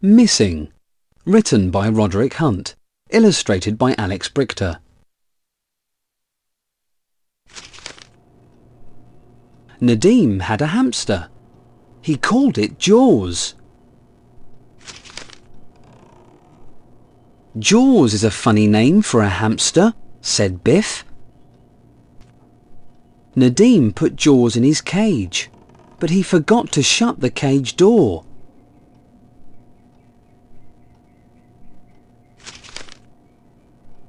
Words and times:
Missing. 0.00 0.68
Written 1.24 1.72
by 1.72 1.88
Roderick 1.88 2.34
Hunt. 2.34 2.76
Illustrated 3.10 3.76
by 3.76 3.96
Alex 3.98 4.28
Brychta. 4.28 4.78
Nadim 9.80 10.42
had 10.42 10.62
a 10.62 10.68
hamster. 10.68 11.28
He 12.00 12.16
called 12.16 12.58
it 12.58 12.78
Jaws. 12.78 13.56
Jaws 17.58 18.14
is 18.14 18.22
a 18.22 18.30
funny 18.30 18.68
name 18.68 19.02
for 19.02 19.22
a 19.22 19.28
hamster, 19.28 19.94
said 20.20 20.62
Biff. 20.62 21.04
Nadim 23.34 23.92
put 23.92 24.14
Jaws 24.14 24.54
in 24.54 24.62
his 24.62 24.80
cage, 24.80 25.50
but 25.98 26.10
he 26.10 26.22
forgot 26.22 26.70
to 26.70 26.84
shut 26.84 27.18
the 27.18 27.30
cage 27.30 27.74
door. 27.74 28.24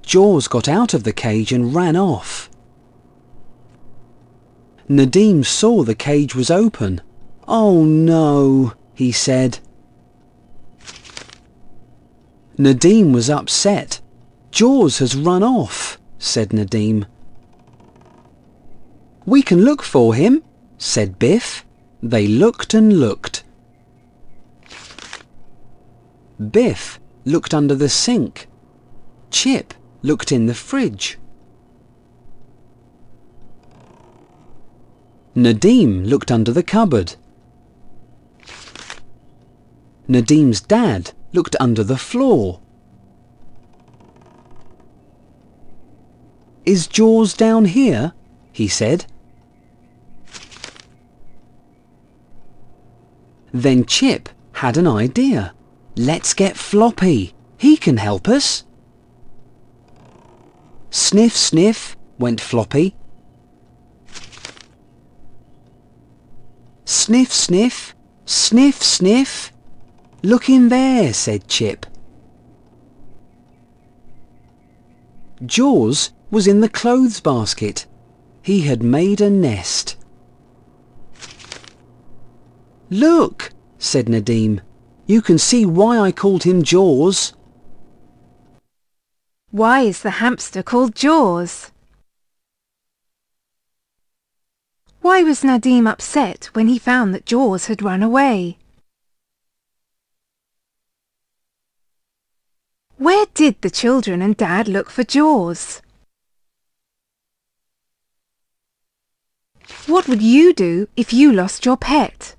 Jaws 0.09 0.47
got 0.47 0.67
out 0.67 0.95
of 0.95 1.03
the 1.03 1.13
cage 1.13 1.51
and 1.51 1.75
ran 1.75 1.95
off. 1.95 2.49
Nadim 4.89 5.45
saw 5.45 5.83
the 5.83 5.93
cage 5.93 6.33
was 6.33 6.49
open. 6.49 6.99
Oh 7.47 7.85
no, 7.85 8.73
he 8.95 9.11
said. 9.11 9.59
Nadim 12.57 13.13
was 13.13 13.29
upset. 13.29 14.01
Jaws 14.49 14.97
has 14.97 15.15
run 15.15 15.43
off, 15.43 15.99
said 16.17 16.49
Nadim. 16.49 17.05
We 19.27 19.43
can 19.43 19.63
look 19.63 19.83
for 19.83 20.15
him, 20.15 20.43
said 20.79 21.19
Biff. 21.19 21.63
They 22.01 22.25
looked 22.25 22.73
and 22.73 22.99
looked. 22.99 23.43
Biff 26.39 26.99
looked 27.25 27.53
under 27.53 27.75
the 27.75 27.89
sink. 27.89 28.47
Chip 29.29 29.75
looked 30.01 30.31
in 30.31 30.45
the 30.45 30.53
fridge. 30.53 31.17
Nadim 35.35 36.05
looked 36.05 36.31
under 36.31 36.51
the 36.51 36.63
cupboard. 36.63 37.15
Nadim's 40.07 40.59
dad 40.61 41.11
looked 41.33 41.55
under 41.59 41.83
the 41.83 41.97
floor. 41.97 42.61
Is 46.65 46.87
Jaws 46.87 47.33
down 47.33 47.65
here? 47.65 48.13
he 48.51 48.67
said. 48.67 49.05
Then 53.51 53.85
Chip 53.85 54.29
had 54.53 54.77
an 54.77 54.87
idea. 54.87 55.53
Let's 55.95 56.33
get 56.33 56.57
Floppy. 56.57 57.33
He 57.57 57.77
can 57.77 57.97
help 57.97 58.27
us. 58.27 58.63
Sniff, 60.91 61.35
sniff, 61.35 61.95
went 62.17 62.41
Floppy. 62.41 62.95
Sniff, 66.85 67.31
sniff, 67.31 67.95
sniff, 68.25 68.81
sniff. 68.81 69.53
Look 70.23 70.49
in 70.49 70.69
there, 70.69 71.13
said 71.13 71.47
Chip. 71.47 71.85
Jaws 75.45 76.11
was 76.31 76.47
in 76.47 76.61
the 76.61 76.69
clothes 76.69 77.21
basket. 77.21 77.85
He 78.41 78.61
had 78.61 78.83
made 78.83 79.21
a 79.21 79.29
nest. 79.29 79.97
Look, 82.89 83.51
said 83.77 84.07
Nadim. 84.07 84.61
You 85.05 85.21
can 85.21 85.37
see 85.37 85.65
why 85.65 85.99
I 85.99 86.11
called 86.11 86.43
him 86.43 86.63
Jaws. 86.63 87.33
Why 89.51 89.81
is 89.81 90.03
the 90.03 90.21
hamster 90.21 90.61
called 90.61 90.93
Jaws? 90.93 91.71
Why 95.01 95.23
was 95.23 95.41
Nadim 95.41 95.89
upset 95.89 96.51
when 96.53 96.67
he 96.67 96.77
found 96.77 97.15
that 97.15 97.25
Jaws 97.25 97.65
had 97.65 97.81
run 97.81 98.03
away? 98.03 98.59
Where 102.97 103.25
did 103.33 103.59
the 103.61 103.71
children 103.71 104.21
and 104.21 104.37
Dad 104.37 104.67
look 104.67 104.91
for 104.91 105.03
Jaws? 105.03 105.81
What 109.87 110.07
would 110.07 110.21
you 110.21 110.53
do 110.53 110.87
if 110.95 111.11
you 111.11 111.31
lost 111.31 111.65
your 111.65 111.77
pet? 111.77 112.35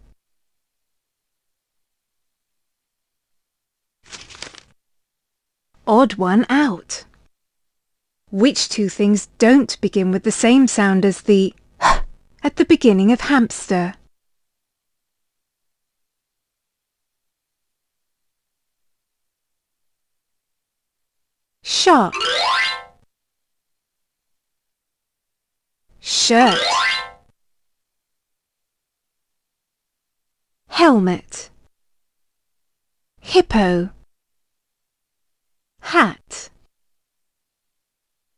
Odd 5.87 6.15
one 6.15 6.47
out. 6.49 7.05
Which 8.31 8.69
two 8.69 8.89
things 8.89 9.29
don't 9.39 9.81
begin 9.81 10.11
with 10.11 10.23
the 10.23 10.33
same 10.33 10.69
sound 10.69 11.05
as 11.05 11.23
the 11.23 11.55
at 12.43 12.57
the 12.57 12.65
beginning 12.65 13.11
of 13.13 13.23
hamster? 13.23 13.95
Shark. 21.63 22.15
Shirt 26.31 26.59
Helmet 30.69 31.51
Hippo 33.21 33.91
Hat. 35.81 36.51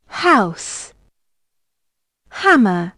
House. 0.09 0.93
Hammer 2.31 2.95